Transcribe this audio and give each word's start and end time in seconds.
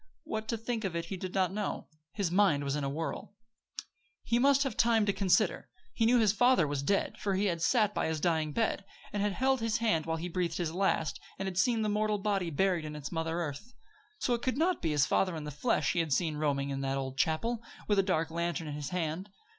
What 0.23 0.47
to 0.47 0.57
think 0.57 0.83
of 0.83 0.95
it 0.95 1.05
he 1.05 1.15
did 1.15 1.35
not 1.35 1.53
know. 1.53 1.85
His 2.11 2.31
mind 2.31 2.63
was 2.63 2.75
in 2.75 2.83
a 2.83 2.89
whirl. 2.89 3.35
He 4.23 4.39
must 4.39 4.63
have 4.63 4.75
time 4.75 5.05
to 5.05 5.13
consider. 5.13 5.69
He 5.93 6.07
knew 6.07 6.17
his 6.17 6.33
father 6.33 6.65
was 6.67 6.81
dead; 6.81 7.19
for 7.19 7.35
he 7.35 7.45
had 7.45 7.61
sat 7.61 7.93
by 7.93 8.07
his 8.07 8.19
dying 8.19 8.51
bed, 8.51 8.83
and 9.13 9.21
had 9.21 9.33
held 9.33 9.59
his 9.61 9.77
hand 9.77 10.07
while 10.07 10.17
he 10.17 10.27
breathed 10.27 10.57
his 10.57 10.73
last, 10.73 11.19
and 11.37 11.45
had 11.47 11.59
seen 11.59 11.83
the 11.83 11.87
mortal 11.87 12.17
body 12.17 12.49
buried 12.49 12.83
in 12.83 12.95
its 12.95 13.11
mother 13.11 13.41
earth. 13.41 13.75
So, 14.17 14.33
it 14.33 14.41
could 14.41 14.57
not 14.57 14.81
be 14.81 14.89
his 14.89 15.05
father 15.05 15.35
in 15.35 15.43
the 15.43 15.51
flesh 15.51 15.91
he 15.93 15.99
had 15.99 16.11
seen 16.11 16.37
roaming 16.37 16.71
in 16.71 16.81
that 16.81 16.97
old 16.97 17.15
chapel, 17.19 17.61
with 17.87 17.99
a 17.99 18.01
dark 18.01 18.31
lantern 18.31 18.65
in 18.67 18.73
his 18.73 18.89
hand. 18.89 19.29